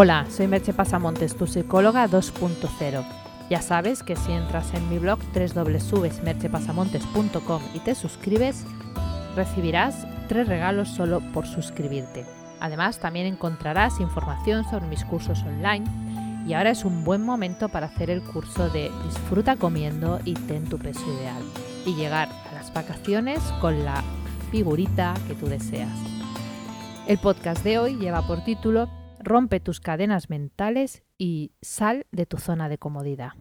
Hola, 0.00 0.26
soy 0.30 0.46
Merche 0.46 0.72
Pasamontes, 0.72 1.34
tu 1.34 1.48
psicóloga 1.48 2.06
2.0. 2.06 3.04
Ya 3.50 3.60
sabes 3.60 4.04
que 4.04 4.14
si 4.14 4.30
entras 4.30 4.72
en 4.72 4.88
mi 4.88 5.00
blog 5.00 5.18
www.merchepasamontes.com 5.34 7.62
y 7.74 7.80
te 7.80 7.96
suscribes, 7.96 8.64
recibirás 9.34 10.06
tres 10.28 10.46
regalos 10.46 10.90
solo 10.90 11.20
por 11.32 11.48
suscribirte. 11.48 12.24
Además, 12.60 13.00
también 13.00 13.26
encontrarás 13.26 13.98
información 13.98 14.62
sobre 14.70 14.86
mis 14.86 15.04
cursos 15.04 15.42
online 15.42 15.84
y 16.46 16.52
ahora 16.52 16.70
es 16.70 16.84
un 16.84 17.02
buen 17.02 17.24
momento 17.24 17.68
para 17.68 17.86
hacer 17.86 18.08
el 18.08 18.22
curso 18.22 18.70
de 18.70 18.92
Disfruta 19.04 19.56
comiendo 19.56 20.20
y 20.24 20.34
ten 20.34 20.68
tu 20.68 20.78
peso 20.78 21.02
ideal 21.12 21.42
y 21.84 21.96
llegar 21.96 22.28
a 22.48 22.54
las 22.54 22.72
vacaciones 22.72 23.40
con 23.60 23.84
la 23.84 24.04
figurita 24.52 25.14
que 25.26 25.34
tú 25.34 25.46
deseas. 25.46 25.90
El 27.08 27.18
podcast 27.18 27.64
de 27.64 27.80
hoy 27.80 27.96
lleva 27.96 28.24
por 28.28 28.44
título 28.44 28.88
Rompe 29.20 29.60
tus 29.60 29.80
cadenas 29.80 30.30
mentales 30.30 31.02
y 31.18 31.52
sal 31.60 32.06
de 32.12 32.26
tu 32.26 32.38
zona 32.38 32.68
de 32.68 32.78
comodidad. 32.78 33.32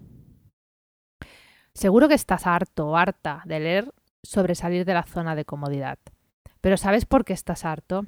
Seguro 1.74 2.08
que 2.08 2.16
estás 2.16 2.48
harto 2.48 2.88
o 2.88 2.98
harta 2.98 3.44
de 3.46 3.60
leer 3.60 3.94
sobre 4.24 4.56
salir 4.56 4.86
de 4.86 4.94
la 4.96 5.04
zona 5.04 5.36
de 5.36 5.46
comodidad. 5.46 6.00
Pero 6.62 6.78
¿sabes 6.78 7.06
por 7.06 7.24
qué 7.24 7.34
estás 7.34 7.66
harto? 7.66 8.06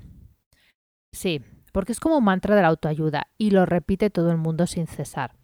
Sí, 1.11 1.43
porque 1.71 1.91
es 1.91 1.99
como 1.99 2.17
un 2.17 2.23
mantra 2.23 2.55
de 2.55 2.63
la 2.63 2.69
autoayuda 2.69 3.27
y 3.37 3.51
lo 3.51 3.65
repite 3.65 4.09
todo 4.09 4.31
el 4.31 4.37
mundo 4.37 4.65
sin 4.65 4.87
cesar. 4.87 5.35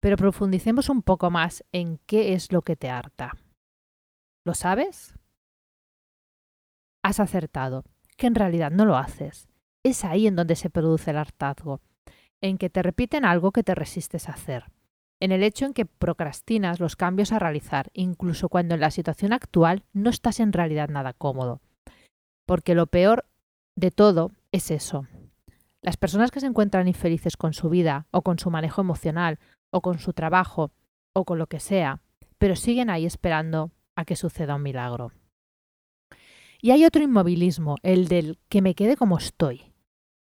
Pero 0.00 0.16
profundicemos 0.16 0.88
un 0.88 1.02
poco 1.02 1.30
más 1.30 1.64
en 1.72 1.98
qué 2.06 2.34
es 2.34 2.52
lo 2.52 2.62
que 2.62 2.76
te 2.76 2.90
harta. 2.90 3.32
¿Lo 4.44 4.54
sabes? 4.54 5.14
Has 7.02 7.20
acertado, 7.20 7.84
que 8.16 8.26
en 8.26 8.34
realidad 8.34 8.70
no 8.70 8.84
lo 8.84 8.96
haces. 8.96 9.48
Es 9.88 10.04
ahí 10.04 10.26
en 10.26 10.36
donde 10.36 10.54
se 10.54 10.68
produce 10.68 11.12
el 11.12 11.16
hartazgo, 11.16 11.80
en 12.42 12.58
que 12.58 12.68
te 12.68 12.82
repiten 12.82 13.24
algo 13.24 13.52
que 13.52 13.62
te 13.62 13.74
resistes 13.74 14.28
a 14.28 14.32
hacer, 14.32 14.64
en 15.18 15.32
el 15.32 15.42
hecho 15.42 15.64
en 15.64 15.72
que 15.72 15.86
procrastinas 15.86 16.78
los 16.78 16.94
cambios 16.94 17.32
a 17.32 17.38
realizar, 17.38 17.88
incluso 17.94 18.50
cuando 18.50 18.74
en 18.74 18.82
la 18.82 18.90
situación 18.90 19.32
actual 19.32 19.84
no 19.94 20.10
estás 20.10 20.40
en 20.40 20.52
realidad 20.52 20.90
nada 20.90 21.14
cómodo. 21.14 21.62
Porque 22.44 22.74
lo 22.74 22.86
peor 22.86 23.24
de 23.76 23.90
todo 23.90 24.32
es 24.52 24.70
eso. 24.70 25.06
Las 25.80 25.96
personas 25.96 26.30
que 26.30 26.40
se 26.40 26.46
encuentran 26.46 26.86
infelices 26.86 27.38
con 27.38 27.54
su 27.54 27.70
vida, 27.70 28.08
o 28.10 28.20
con 28.20 28.38
su 28.38 28.50
manejo 28.50 28.82
emocional, 28.82 29.38
o 29.70 29.80
con 29.80 30.00
su 30.00 30.12
trabajo, 30.12 30.70
o 31.14 31.24
con 31.24 31.38
lo 31.38 31.46
que 31.46 31.60
sea, 31.60 32.02
pero 32.36 32.56
siguen 32.56 32.90
ahí 32.90 33.06
esperando 33.06 33.70
a 33.96 34.04
que 34.04 34.16
suceda 34.16 34.56
un 34.56 34.64
milagro. 34.64 35.12
Y 36.60 36.72
hay 36.72 36.84
otro 36.84 37.02
inmovilismo, 37.02 37.76
el 37.82 38.06
del 38.08 38.38
que 38.50 38.60
me 38.60 38.74
quede 38.74 38.94
como 38.94 39.16
estoy. 39.16 39.67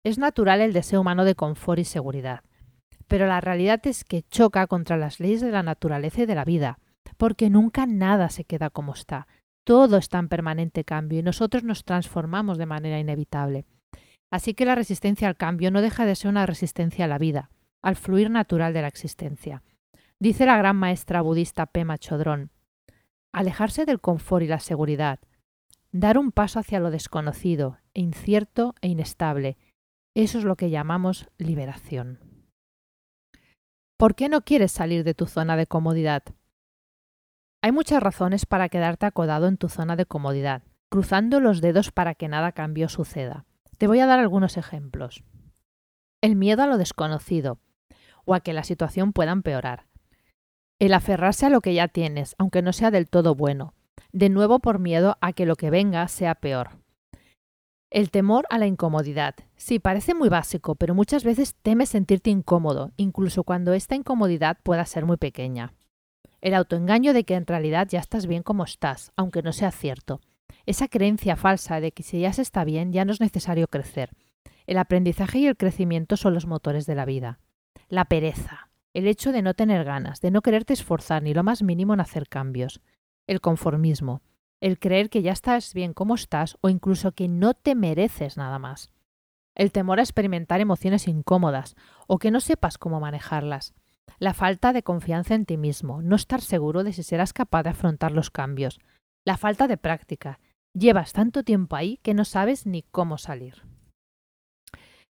Es 0.05 0.19
natural 0.19 0.61
el 0.61 0.71
deseo 0.71 1.01
humano 1.01 1.25
de 1.25 1.33
confort 1.33 1.79
y 1.79 1.83
seguridad, 1.83 2.41
pero 3.07 3.25
la 3.25 3.41
realidad 3.41 3.81
es 3.87 4.03
que 4.03 4.21
choca 4.21 4.67
contra 4.67 4.97
las 4.97 5.19
leyes 5.19 5.41
de 5.41 5.49
la 5.49 5.63
naturaleza 5.63 6.21
y 6.21 6.25
de 6.27 6.35
la 6.35 6.45
vida, 6.45 6.77
porque 7.17 7.49
nunca 7.49 7.87
nada 7.87 8.29
se 8.29 8.43
queda 8.43 8.69
como 8.69 8.93
está. 8.93 9.25
Todo 9.63 9.97
está 9.97 10.19
en 10.19 10.29
permanente 10.29 10.83
cambio 10.83 11.17
y 11.17 11.23
nosotros 11.23 11.63
nos 11.63 11.85
transformamos 11.85 12.59
de 12.59 12.67
manera 12.67 12.99
inevitable. 12.99 13.65
Así 14.29 14.53
que 14.53 14.65
la 14.65 14.75
resistencia 14.75 15.27
al 15.27 15.37
cambio 15.37 15.71
no 15.71 15.81
deja 15.81 16.05
de 16.05 16.15
ser 16.15 16.29
una 16.29 16.45
resistencia 16.45 17.05
a 17.05 17.07
la 17.07 17.17
vida, 17.17 17.49
al 17.81 17.95
fluir 17.95 18.29
natural 18.29 18.75
de 18.75 18.83
la 18.83 18.87
existencia. 18.87 19.63
Dice 20.19 20.45
la 20.45 20.57
gran 20.57 20.75
maestra 20.75 21.21
budista 21.21 21.65
Pema 21.65 21.97
Chodrón, 21.97 22.51
alejarse 23.31 23.85
del 23.85 24.01
confort 24.01 24.43
y 24.43 24.49
la 24.49 24.59
seguridad, 24.59 25.17
dar 25.91 26.19
un 26.19 26.31
paso 26.31 26.59
hacia 26.59 26.79
lo 26.79 26.91
desconocido, 26.91 27.79
incierto 27.95 28.75
e 28.81 28.89
inestable. 28.89 29.57
Eso 30.15 30.37
es 30.37 30.45
lo 30.45 30.55
que 30.55 30.69
llamamos 30.69 31.27
liberación. 31.37 32.19
¿Por 33.97 34.15
qué 34.15 34.29
no 34.29 34.41
quieres 34.41 34.71
salir 34.71 35.03
de 35.03 35.13
tu 35.13 35.25
zona 35.25 35.57
de 35.57 35.67
comodidad? 35.67 36.23
Hay 37.61 37.73
muchas 37.73 38.01
razones 38.01 38.45
para 38.45 38.69
quedarte 38.69 39.05
acodado 39.05 39.47
en 39.47 39.57
tu 39.57 39.67
zona 39.67 39.97
de 39.97 40.05
comodidad, 40.05 40.63
cruzando 40.89 41.41
los 41.41 41.59
dedos 41.59 41.91
para 41.91 42.15
que 42.15 42.29
nada 42.29 42.53
cambio 42.53 42.87
suceda. 42.87 43.45
Te 43.77 43.87
voy 43.87 43.99
a 43.99 44.05
dar 44.05 44.19
algunos 44.19 44.55
ejemplos. 44.55 45.25
El 46.21 46.37
miedo 46.37 46.63
a 46.63 46.67
lo 46.67 46.77
desconocido 46.77 47.59
o 48.23 48.35
a 48.35 48.39
que 48.39 48.53
la 48.53 48.63
situación 48.63 49.11
pueda 49.11 49.33
empeorar. 49.33 49.87
El 50.79 50.93
aferrarse 50.93 51.45
a 51.45 51.49
lo 51.49 51.59
que 51.59 51.73
ya 51.73 51.89
tienes, 51.89 52.35
aunque 52.37 52.61
no 52.61 52.71
sea 52.71 52.89
del 52.89 53.09
todo 53.09 53.35
bueno, 53.35 53.73
de 54.13 54.29
nuevo 54.29 54.59
por 54.59 54.79
miedo 54.79 55.17
a 55.19 55.33
que 55.33 55.45
lo 55.45 55.57
que 55.57 55.71
venga 55.71 56.07
sea 56.07 56.35
peor. 56.35 56.84
El 57.91 58.11
temor 58.11 58.45
a 58.49 58.57
la 58.57 58.67
incomodidad. 58.67 59.35
Sí, 59.55 59.79
parece 59.79 60.13
muy 60.13 60.27
básico, 60.27 60.75
pero 60.75 60.95
muchas 60.95 61.23
veces 61.23 61.55
temes 61.61 61.89
sentirte 61.89 62.29
incómodo, 62.29 62.91
incluso 62.97 63.43
cuando 63.43 63.73
esta 63.73 63.95
incomodidad 63.95 64.57
pueda 64.63 64.85
ser 64.85 65.05
muy 65.05 65.17
pequeña. 65.17 65.73
El 66.41 66.53
autoengaño 66.53 67.13
de 67.13 67.23
que 67.23 67.35
en 67.35 67.47
realidad 67.47 67.87
ya 67.89 67.99
estás 67.99 68.27
bien 68.27 68.43
como 68.43 68.63
estás, 68.63 69.11
aunque 69.15 69.41
no 69.41 69.53
sea 69.53 69.71
cierto. 69.71 70.19
Esa 70.65 70.87
creencia 70.87 71.35
falsa 71.35 71.79
de 71.79 71.91
que 71.91 72.03
si 72.03 72.19
ya 72.19 72.33
se 72.33 72.41
está 72.41 72.63
bien 72.63 72.91
ya 72.91 73.05
no 73.05 73.11
es 73.11 73.21
necesario 73.21 73.67
crecer. 73.67 74.11
El 74.67 74.77
aprendizaje 74.77 75.39
y 75.39 75.47
el 75.47 75.57
crecimiento 75.57 76.17
son 76.17 76.33
los 76.33 76.47
motores 76.47 76.85
de 76.85 76.95
la 76.95 77.05
vida. 77.05 77.39
La 77.87 78.05
pereza. 78.05 78.69
El 78.93 79.07
hecho 79.07 79.31
de 79.31 79.41
no 79.41 79.53
tener 79.53 79.83
ganas, 79.83 80.21
de 80.21 80.31
no 80.31 80.41
quererte 80.41 80.73
esforzar 80.73 81.21
ni 81.21 81.33
lo 81.33 81.43
más 81.43 81.61
mínimo 81.63 81.93
en 81.93 81.99
hacer 81.99 82.27
cambios 82.27 82.81
el 83.27 83.41
conformismo, 83.41 84.21
el 84.65 84.79
creer 84.79 85.11
que 85.11 85.21
ya 85.21 85.31
estás 85.31 85.75
bien 85.75 85.93
como 85.93 86.15
estás 86.15 86.57
o 86.59 86.69
incluso 86.69 87.11
que 87.11 87.27
no 87.27 87.53
te 87.53 87.75
mereces 87.75 88.35
nada 88.35 88.57
más, 88.57 88.91
el 89.53 89.71
temor 89.71 89.99
a 89.99 90.01
experimentar 90.01 90.59
emociones 90.59 91.07
incómodas 91.07 91.75
o 92.07 92.17
que 92.17 92.31
no 92.31 92.39
sepas 92.39 92.79
cómo 92.79 92.99
manejarlas, 92.99 93.75
la 94.17 94.33
falta 94.33 94.73
de 94.73 94.81
confianza 94.81 95.35
en 95.35 95.45
ti 95.45 95.55
mismo, 95.57 96.01
no 96.01 96.15
estar 96.15 96.41
seguro 96.41 96.83
de 96.83 96.93
si 96.93 97.03
serás 97.03 97.31
capaz 97.31 97.61
de 97.61 97.69
afrontar 97.69 98.11
los 98.11 98.31
cambios, 98.31 98.79
la 99.23 99.37
falta 99.37 99.67
de 99.67 99.77
práctica, 99.77 100.39
llevas 100.73 101.13
tanto 101.13 101.43
tiempo 101.43 101.75
ahí 101.75 101.97
que 101.97 102.15
no 102.15 102.25
sabes 102.25 102.65
ni 102.65 102.81
cómo 102.81 103.19
salir. 103.19 103.61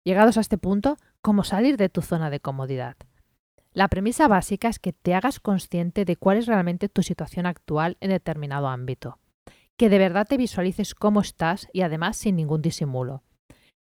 Llegados 0.03 0.37
a 0.37 0.41
este 0.41 0.57
punto, 0.57 0.97
¿cómo 1.21 1.43
salir 1.43 1.77
de 1.77 1.89
tu 1.89 2.01
zona 2.01 2.31
de 2.31 2.39
comodidad? 2.39 2.95
La 3.73 3.89
premisa 3.89 4.27
básica 4.27 4.69
es 4.69 4.79
que 4.79 4.91
te 4.91 5.13
hagas 5.13 5.39
consciente 5.39 6.03
de 6.03 6.15
cuál 6.15 6.37
es 6.39 6.47
realmente 6.47 6.89
tu 6.89 7.03
situación 7.03 7.45
actual 7.45 7.97
en 7.99 8.09
determinado 8.09 8.69
ámbito, 8.69 9.19
que 9.77 9.89
de 9.89 9.99
verdad 9.99 10.27
te 10.27 10.37
visualices 10.37 10.95
cómo 10.95 11.21
estás 11.21 11.67
y 11.73 11.81
además 11.81 12.17
sin 12.17 12.35
ningún 12.35 12.61
disimulo. 12.61 13.23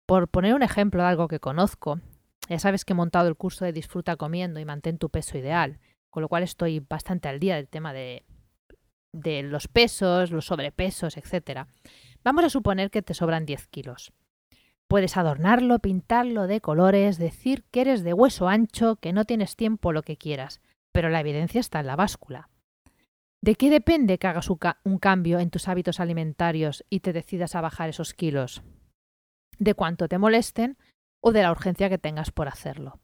Por 0.06 0.28
poner 0.28 0.54
un 0.54 0.62
ejemplo 0.62 1.02
de 1.02 1.08
algo 1.08 1.28
que 1.28 1.40
conozco, 1.40 2.00
ya 2.48 2.58
sabes 2.58 2.84
que 2.84 2.92
he 2.92 2.96
montado 2.96 3.28
el 3.28 3.36
curso 3.36 3.64
de 3.64 3.72
Disfruta 3.72 4.16
comiendo 4.16 4.60
y 4.60 4.64
mantén 4.64 4.98
tu 4.98 5.10
peso 5.10 5.38
ideal, 5.38 5.78
con 6.10 6.22
lo 6.22 6.28
cual 6.28 6.42
estoy 6.42 6.80
bastante 6.80 7.28
al 7.28 7.40
día 7.40 7.56
del 7.56 7.68
tema 7.68 7.92
de, 7.92 8.24
de 9.12 9.42
los 9.42 9.68
pesos, 9.68 10.30
los 10.30 10.46
sobrepesos, 10.46 11.16
etc. 11.16 11.66
Vamos 12.22 12.44
a 12.44 12.50
suponer 12.50 12.90
que 12.90 13.02
te 13.02 13.14
sobran 13.14 13.46
10 13.46 13.66
kilos. 13.68 14.12
Puedes 14.88 15.16
adornarlo, 15.16 15.78
pintarlo 15.78 16.46
de 16.46 16.60
colores, 16.60 17.16
decir 17.16 17.64
que 17.70 17.80
eres 17.82 18.04
de 18.04 18.12
hueso 18.12 18.48
ancho, 18.48 18.96
que 18.96 19.12
no 19.12 19.24
tienes 19.24 19.56
tiempo, 19.56 19.92
lo 19.92 20.02
que 20.02 20.18
quieras, 20.18 20.60
pero 20.92 21.08
la 21.08 21.20
evidencia 21.20 21.60
está 21.60 21.80
en 21.80 21.86
la 21.86 21.96
báscula. 21.96 22.50
¿De 23.44 23.56
qué 23.56 23.68
depende 23.68 24.16
que 24.16 24.26
hagas 24.26 24.48
un 24.48 24.98
cambio 24.98 25.38
en 25.38 25.50
tus 25.50 25.68
hábitos 25.68 26.00
alimentarios 26.00 26.82
y 26.88 27.00
te 27.00 27.12
decidas 27.12 27.54
a 27.54 27.60
bajar 27.60 27.90
esos 27.90 28.14
kilos? 28.14 28.62
¿De 29.58 29.74
cuánto 29.74 30.08
te 30.08 30.16
molesten 30.16 30.78
o 31.20 31.30
de 31.30 31.42
la 31.42 31.50
urgencia 31.50 31.90
que 31.90 31.98
tengas 31.98 32.30
por 32.30 32.48
hacerlo? 32.48 33.00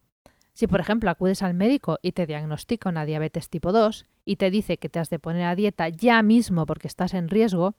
Si, 0.55 0.67
por 0.67 0.81
ejemplo, 0.81 1.11
acudes 1.11 1.43
al 1.43 1.53
médico 1.53 1.99
y 2.01 2.13
te 2.13 2.25
diagnostica 2.25 2.89
una 2.89 3.05
diabetes 3.05 3.51
tipo 3.51 3.71
2 3.71 4.07
y 4.25 4.37
te 4.37 4.51
dice 4.51 4.79
que 4.79 4.89
te 4.89 4.99
has 4.99 5.11
de 5.11 5.19
poner 5.19 5.43
a 5.43 5.55
dieta 5.55 5.91
ya 5.91 6.23
mismo 6.23 6.65
porque 6.65 6.89
estás 6.89 7.13
en 7.13 7.29
riesgo, 7.29 7.75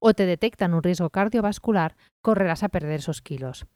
o 0.00 0.12
te 0.12 0.26
detectan 0.26 0.74
un 0.74 0.82
riesgo 0.82 1.10
cardiovascular, 1.10 1.94
correrás 2.22 2.64
a 2.64 2.70
perder 2.70 2.98
esos 2.98 3.22
kilos. 3.22 3.68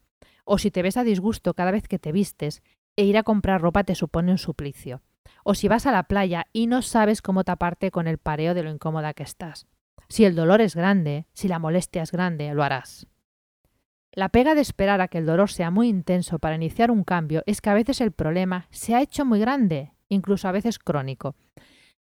O 0.43 0.57
si 0.57 0.71
te 0.71 0.81
ves 0.81 0.97
a 0.97 1.05
disgusto 1.05 1.53
cada 1.53 1.71
vez 1.71 1.87
que 1.87 1.99
te 1.99 2.11
vistes, 2.11 2.63
e 2.97 3.05
ir 3.05 3.17
a 3.17 3.23
comprar 3.23 3.61
ropa 3.61 3.85
te 3.85 3.95
supone 3.95 4.33
un 4.33 4.39
suplicio. 4.39 5.01
O 5.43 5.55
si 5.55 5.67
vas 5.67 5.85
a 5.85 5.91
la 5.91 6.03
playa 6.03 6.47
y 6.53 6.67
no 6.67 6.81
sabes 6.81 7.21
cómo 7.21 7.43
taparte 7.43 7.91
con 7.91 8.07
el 8.07 8.17
pareo 8.17 8.53
de 8.53 8.63
lo 8.63 8.71
incómoda 8.71 9.13
que 9.13 9.23
estás. 9.23 9.67
Si 10.07 10.25
el 10.25 10.35
dolor 10.35 10.61
es 10.61 10.75
grande, 10.75 11.27
si 11.33 11.47
la 11.47 11.59
molestia 11.59 12.03
es 12.03 12.11
grande, 12.11 12.53
lo 12.53 12.63
harás. 12.63 13.07
La 14.11 14.29
pega 14.29 14.55
de 14.55 14.61
esperar 14.61 15.01
a 15.01 15.09
que 15.09 15.17
el 15.17 15.25
dolor 15.25 15.49
sea 15.49 15.71
muy 15.71 15.89
intenso 15.89 16.39
para 16.39 16.55
iniciar 16.55 16.89
un 16.89 17.03
cambio 17.03 17.43
es 17.45 17.59
que 17.59 17.69
a 17.69 17.73
veces 17.73 17.99
el 17.99 18.11
problema 18.11 18.67
se 18.69 18.95
ha 18.95 19.01
hecho 19.01 19.25
muy 19.25 19.39
grande, 19.39 19.91
incluso 20.07 20.47
a 20.47 20.53
veces 20.53 20.79
crónico. 20.79 21.35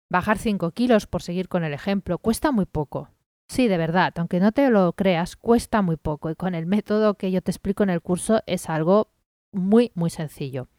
Bajar 0.10 0.38
5 0.38 0.72
kilos, 0.72 1.06
por 1.06 1.22
seguir 1.22 1.50
con 1.50 1.66
el 1.66 1.74
ejemplo, 1.74 2.18
cuesta 2.18 2.54
muy 2.54 2.66
poco. 2.66 3.10
Sí, 3.50 3.68
de 3.68 3.78
verdad, 3.78 4.14
aunque 4.18 4.40
no 4.40 4.54
te 4.54 4.70
lo 4.70 4.94
creas, 4.94 5.36
cuesta 5.36 5.82
muy 5.82 5.98
poco 5.98 6.30
y 6.30 6.36
con 6.36 6.56
el 6.56 6.66
método 6.66 7.16
que 7.16 7.32
yo 7.32 7.42
te 7.42 7.52
explico 7.52 7.84
en 7.84 7.90
el 7.90 8.02
curso 8.02 8.42
es 8.46 8.70
algo 8.70 9.10
muy, 9.52 9.92
muy 9.94 10.10
sencillo. 10.10 10.70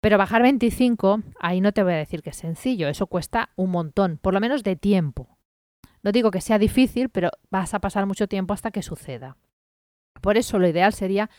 Pero 0.00 0.18
bajar 0.18 0.42
25, 0.42 1.22
ahí 1.40 1.60
no 1.60 1.72
te 1.72 1.82
voy 1.82 1.94
a 1.94 1.96
decir 1.96 2.22
que 2.22 2.30
es 2.30 2.36
sencillo, 2.36 2.88
eso 2.88 3.06
cuesta 3.06 3.50
un 3.56 3.70
montón, 3.70 4.18
por 4.18 4.34
lo 4.34 4.40
menos 4.40 4.62
de 4.62 4.76
tiempo. 4.76 5.38
No 6.02 6.12
digo 6.12 6.30
que 6.30 6.40
sea 6.40 6.58
difícil, 6.58 7.08
pero 7.08 7.30
vas 7.50 7.74
a 7.74 7.80
pasar 7.80 8.06
mucho 8.06 8.28
tiempo 8.28 8.54
hasta 8.54 8.70
que 8.70 8.82
suceda. 8.82 9.36
Por 10.20 10.36
eso 10.36 10.58
lo 10.58 10.68
ideal 10.68 10.92
sería 10.92 11.30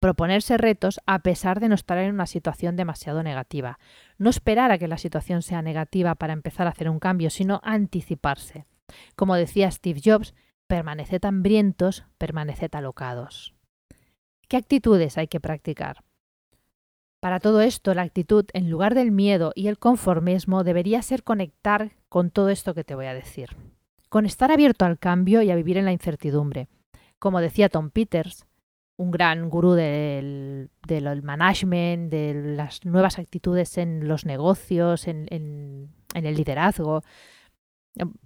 proponerse 0.00 0.56
retos 0.56 1.00
a 1.06 1.20
pesar 1.20 1.60
de 1.60 1.68
no 1.68 1.74
estar 1.74 1.98
en 1.98 2.14
una 2.14 2.26
situación 2.26 2.74
demasiado 2.74 3.22
negativa. 3.22 3.78
No 4.18 4.30
esperar 4.30 4.72
a 4.72 4.78
que 4.78 4.88
la 4.88 4.98
situación 4.98 5.42
sea 5.42 5.62
negativa 5.62 6.14
para 6.14 6.32
empezar 6.32 6.66
a 6.66 6.70
hacer 6.70 6.88
un 6.88 6.98
cambio, 6.98 7.30
sino 7.30 7.60
anticiparse. 7.62 8.66
Como 9.14 9.36
decía 9.36 9.70
Steve 9.70 10.00
Jobs, 10.04 10.34
permaneced 10.66 11.24
hambrientos, 11.24 12.04
permaneced 12.18 12.74
alocados. 12.74 13.54
¿Qué 14.48 14.56
actitudes 14.56 15.16
hay 15.18 15.28
que 15.28 15.38
practicar? 15.38 16.02
Para 17.20 17.38
todo 17.38 17.60
esto, 17.60 17.92
la 17.92 18.02
actitud, 18.02 18.46
en 18.54 18.70
lugar 18.70 18.94
del 18.94 19.12
miedo 19.12 19.52
y 19.54 19.68
el 19.68 19.78
conformismo, 19.78 20.64
debería 20.64 21.02
ser 21.02 21.22
conectar 21.22 21.92
con 22.08 22.30
todo 22.30 22.48
esto 22.48 22.74
que 22.74 22.82
te 22.82 22.94
voy 22.94 23.06
a 23.06 23.14
decir. 23.14 23.50
Con 24.08 24.24
estar 24.24 24.50
abierto 24.50 24.86
al 24.86 24.98
cambio 24.98 25.42
y 25.42 25.50
a 25.50 25.54
vivir 25.54 25.76
en 25.76 25.84
la 25.84 25.92
incertidumbre. 25.92 26.68
Como 27.18 27.40
decía 27.40 27.68
Tom 27.68 27.90
Peters, 27.90 28.46
un 28.96 29.10
gran 29.10 29.50
gurú 29.50 29.72
del, 29.72 30.70
management, 31.22 32.10
de 32.10 32.54
las 32.56 32.84
nuevas 32.86 33.18
actitudes 33.18 33.76
en 33.76 34.08
los 34.08 34.24
negocios, 34.24 35.06
en, 35.06 35.26
el 36.14 36.34
liderazgo. 36.34 37.02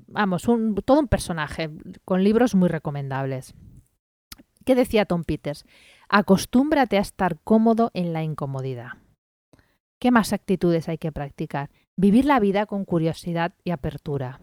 Vamos, 0.06 0.43
todo 0.85 1.00
un 1.00 1.08
personaje 1.08 1.70
con 2.05 2.23
libros 2.23 2.55
muy 2.55 2.69
recomendables. 2.69 3.55
¿Qué 4.64 4.75
decía 4.75 5.05
Tom 5.05 5.25
Peters? 5.25 5.64
Acostúmbrate 6.09 6.99
a 6.99 7.01
estar 7.01 7.39
cómodo 7.43 7.91
en 7.95 8.12
la 8.12 8.23
incomodidad. 8.23 8.93
¿Qué 9.99 10.11
más 10.11 10.33
actitudes 10.33 10.89
hay 10.89 10.99
que 10.99 11.12
practicar? 11.12 11.71
Vivir 11.97 12.25
la 12.25 12.41
vida 12.41 12.67
con 12.67 12.85
curiosidad 12.85 13.55
y 13.65 13.71
apertura. 13.71 14.41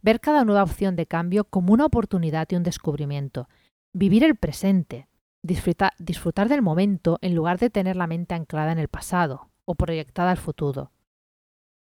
Ver 0.00 0.20
cada 0.20 0.44
nueva 0.44 0.62
opción 0.62 0.96
de 0.96 1.06
cambio 1.06 1.44
como 1.44 1.72
una 1.72 1.86
oportunidad 1.86 2.48
y 2.50 2.56
un 2.56 2.62
descubrimiento. 2.62 3.48
Vivir 3.92 4.24
el 4.24 4.36
presente 4.36 5.08
disfrutar 5.42 6.48
del 6.48 6.62
momento 6.62 7.18
en 7.20 7.34
lugar 7.34 7.58
de 7.58 7.70
tener 7.70 7.96
la 7.96 8.06
mente 8.06 8.34
anclada 8.34 8.72
en 8.72 8.78
el 8.78 8.88
pasado 8.88 9.50
o 9.64 9.74
proyectada 9.74 10.30
al 10.30 10.36
futuro. 10.36 10.92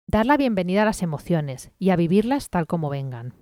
Dar 0.07 0.27
la 0.27 0.37
bienvenida 0.37 0.83
a 0.83 0.87
las 0.87 1.03
emociones 1.03 1.73
y 1.79 1.91
a 1.91 1.97
vivirlas 1.97 2.51
tal 2.51 2.67
como 2.67 2.89
vengan. 2.89 3.35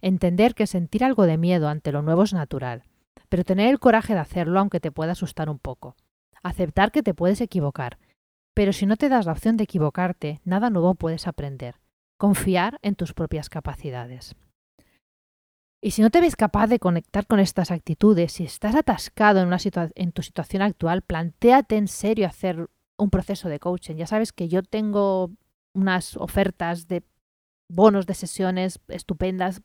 Entender 0.00 0.54
que 0.54 0.66
sentir 0.66 1.04
algo 1.04 1.26
de 1.26 1.38
miedo 1.38 1.68
ante 1.68 1.92
lo 1.92 2.02
nuevo 2.02 2.24
es 2.24 2.32
natural, 2.32 2.84
pero 3.32 3.44
tener 3.44 3.70
el 3.70 3.78
coraje 3.78 4.12
de 4.12 4.20
hacerlo 4.20 4.60
aunque 4.60 4.78
te 4.78 4.92
pueda 4.92 5.12
asustar 5.12 5.48
un 5.48 5.58
poco. 5.58 5.96
Aceptar 6.42 6.92
que 6.92 7.02
te 7.02 7.14
puedes 7.14 7.40
equivocar, 7.40 7.96
pero 8.52 8.74
si 8.74 8.84
no 8.84 8.98
te 8.98 9.08
das 9.08 9.24
la 9.24 9.32
opción 9.32 9.56
de 9.56 9.64
equivocarte, 9.64 10.42
nada 10.44 10.68
nuevo 10.68 10.94
puedes 10.96 11.26
aprender. 11.26 11.76
Confiar 12.18 12.78
en 12.82 12.94
tus 12.94 13.14
propias 13.14 13.48
capacidades. 13.48 14.36
Y 15.80 15.92
si 15.92 16.02
no 16.02 16.10
te 16.10 16.20
ves 16.20 16.36
capaz 16.36 16.66
de 16.66 16.78
conectar 16.78 17.26
con 17.26 17.40
estas 17.40 17.70
actitudes, 17.70 18.32
si 18.32 18.44
estás 18.44 18.74
atascado 18.74 19.40
en, 19.40 19.46
una 19.46 19.56
en 19.94 20.12
tu 20.12 20.20
situación 20.20 20.60
actual, 20.60 21.00
plantéate 21.00 21.78
en 21.78 21.88
serio 21.88 22.26
hacer 22.26 22.68
un 22.98 23.08
proceso 23.08 23.48
de 23.48 23.60
coaching. 23.60 23.96
Ya 23.96 24.06
sabes 24.06 24.34
que 24.34 24.48
yo 24.48 24.62
tengo 24.62 25.30
unas 25.72 26.18
ofertas 26.18 26.86
de 26.86 27.02
bonos 27.70 28.04
de 28.04 28.12
sesiones 28.12 28.78
estupendas. 28.88 29.62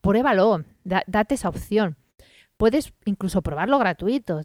Pruébalo, 0.00 0.64
date 0.82 1.34
esa 1.34 1.50
opción. 1.50 1.98
Puedes 2.56 2.92
incluso 3.04 3.42
probarlo 3.42 3.78
gratuito. 3.78 4.42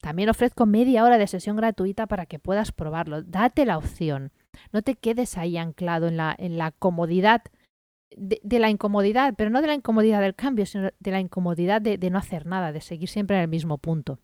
También 0.00 0.28
ofrezco 0.28 0.66
media 0.66 1.04
hora 1.04 1.18
de 1.18 1.26
sesión 1.26 1.56
gratuita 1.56 2.06
para 2.06 2.26
que 2.26 2.38
puedas 2.38 2.72
probarlo. 2.72 3.22
Date 3.22 3.64
la 3.64 3.78
opción. 3.78 4.32
No 4.72 4.82
te 4.82 4.96
quedes 4.96 5.38
ahí 5.38 5.56
anclado 5.56 6.08
en 6.08 6.16
la, 6.16 6.34
en 6.36 6.58
la 6.58 6.72
comodidad 6.72 7.42
de, 8.16 8.58
la 8.58 8.68
incomodidad, 8.68 9.34
pero 9.36 9.50
no 9.50 9.60
de 9.60 9.68
la 9.68 9.74
incomodidad 9.74 10.20
del 10.20 10.34
cambio, 10.34 10.66
sino 10.66 10.90
de 10.98 11.10
la 11.10 11.20
incomodidad 11.20 11.80
de, 11.80 11.98
de 11.98 12.10
no 12.10 12.18
hacer 12.18 12.46
nada, 12.46 12.72
de 12.72 12.80
seguir 12.80 13.08
siempre 13.08 13.36
en 13.36 13.42
el 13.42 13.48
mismo 13.48 13.78
punto. 13.78 14.18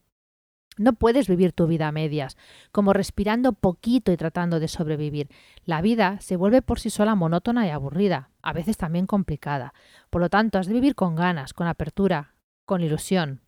No 0.77 0.93
puedes 0.93 1.29
vivir 1.29 1.53
tu 1.53 1.67
vida 1.67 1.89
a 1.89 1.93
medias, 1.93 2.37
como 2.71 2.93
respirando 2.93 3.53
poquito 3.53 4.13
y 4.13 4.17
tratando 4.17 4.61
de 4.61 4.69
sobrevivir. 4.69 5.29
La 5.65 5.81
vida 5.83 6.21
se 6.21 6.37
vuelve 6.37 6.63
por 6.63 6.79
sí 6.79 6.89
sola 6.89 7.17
monótona 7.17 7.67
y 7.67 7.71
aburrida, 7.71 8.31
a 8.43 8.53
veces 8.53 8.77
también 8.77 9.07
complicada. 9.07 9.75
Por 10.09 10.21
lo 10.21 10.29
tanto, 10.29 10.59
has 10.59 10.69
de 10.69 10.75
vivir 10.75 10.95
con 10.95 11.17
ganas, 11.17 11.53
con 11.53 11.67
apertura, 11.67 12.35
con 12.69 12.83
ilusión. 12.83 13.41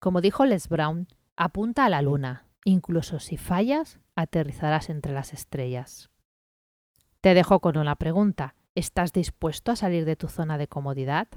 Como 0.00 0.20
dijo 0.20 0.44
Les 0.44 0.68
Brown, 0.68 1.06
apunta 1.36 1.84
a 1.84 1.88
la 1.88 2.02
luna. 2.02 2.48
Incluso 2.64 3.20
si 3.20 3.36
fallas, 3.36 4.00
aterrizarás 4.16 4.90
entre 4.90 5.12
las 5.12 5.32
estrellas. 5.32 6.10
Te 7.20 7.34
dejo 7.34 7.60
con 7.60 7.78
una 7.78 7.94
pregunta. 7.94 8.56
¿Estás 8.74 9.12
dispuesto 9.12 9.70
a 9.70 9.76
salir 9.76 10.04
de 10.04 10.16
tu 10.16 10.26
zona 10.26 10.58
de 10.58 10.66
comodidad? 10.66 11.28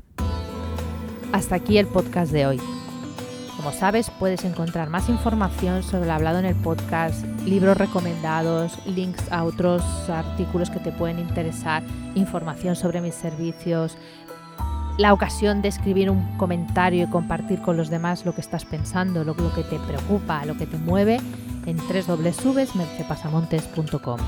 Hasta 1.31 1.53
aquí 1.53 1.77
el 1.77 1.85
podcast 1.85 2.31
de 2.31 2.47
hoy. 2.47 2.59
Como 3.55 3.73
sabes, 3.73 4.09
puedes 4.09 4.43
encontrar 4.43 4.89
más 4.89 5.07
información 5.07 5.83
sobre 5.83 6.05
el 6.05 6.11
hablado 6.11 6.39
en 6.39 6.45
el 6.45 6.55
podcast, 6.55 7.23
libros 7.45 7.77
recomendados, 7.77 8.83
links 8.87 9.31
a 9.31 9.43
otros 9.43 9.83
artículos 10.09 10.71
que 10.71 10.79
te 10.79 10.91
pueden 10.91 11.19
interesar, 11.19 11.83
información 12.15 12.75
sobre 12.75 13.01
mis 13.01 13.13
servicios, 13.13 13.97
la 14.99 15.13
ocasión 15.13 15.61
de 15.61 15.69
escribir 15.69 16.11
un 16.11 16.35
comentario 16.35 17.05
y 17.05 17.09
compartir 17.09 17.61
con 17.61 17.77
los 17.77 17.89
demás 17.89 18.25
lo 18.25 18.35
que 18.35 18.41
estás 18.41 18.65
pensando, 18.65 19.23
lo, 19.23 19.33
que 19.33 19.63
te 19.63 19.79
preocupa, 19.79 20.43
lo 20.43 20.57
que 20.57 20.67
te 20.67 20.77
mueve 20.77 21.21
en 21.65 21.77
www.mercepasamontes.com. 21.77 24.19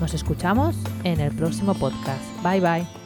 Nos 0.00 0.12
escuchamos 0.12 0.74
en 1.04 1.20
el 1.20 1.30
próximo 1.32 1.72
podcast. 1.74 2.20
Bye 2.42 2.60
bye. 2.60 3.05